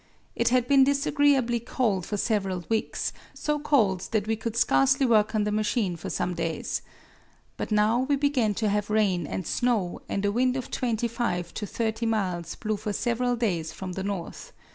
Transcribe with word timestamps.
It 0.35 0.49
had 0.49 0.67
been 0.67 0.83
disagreeably 0.83 1.59
cold 1.59 2.07
for 2.07 2.17
several 2.17 2.65
weeks, 2.69 3.13
so 3.35 3.59
cold 3.59 4.07
that 4.09 4.25
we 4.25 4.35
could 4.35 4.57
scarcely 4.57 5.05
work 5.05 5.35
on 5.35 5.43
the 5.43 5.51
machine 5.51 5.95
for 5.95 6.09
some 6.09 6.33
days. 6.33 6.81
But 7.55 7.71
now 7.71 7.99
we 8.09 8.15
began 8.15 8.55
to 8.55 8.69
have 8.69 8.89
rain 8.89 9.27
and 9.27 9.45
snow, 9.45 10.01
and 10.09 10.25
a 10.25 10.31
wind 10.31 10.57
of 10.57 10.71
25 10.71 11.53
to 11.53 11.67
30 11.67 12.07
miles 12.07 12.55
blew 12.55 12.77
for 12.77 12.91
several 12.93 13.35
days 13.35 13.73
from 13.73 13.91
the 13.91 14.01
north. 14.03 14.53